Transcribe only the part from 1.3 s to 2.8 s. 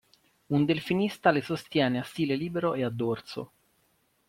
sostiene a stile libero